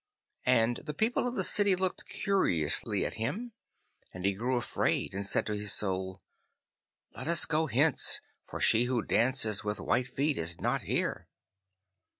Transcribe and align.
And 0.47 0.77
the 0.77 0.95
people 0.95 1.27
of 1.27 1.35
the 1.35 1.43
city 1.43 1.75
looked 1.75 2.07
curiously 2.07 3.05
at 3.05 3.13
him, 3.21 3.51
and 4.11 4.25
he 4.25 4.33
grew 4.33 4.57
afraid 4.57 5.13
and 5.13 5.23
said 5.23 5.45
to 5.45 5.53
his 5.55 5.73
Soul, 5.73 6.23
'Let 7.15 7.27
us 7.27 7.45
go 7.45 7.67
hence, 7.67 8.19
for 8.47 8.59
she 8.59 8.85
who 8.85 9.03
dances 9.03 9.63
with 9.63 9.79
white 9.79 10.07
feet 10.07 10.39
is 10.39 10.59
not 10.59 10.81
here. 10.81 11.27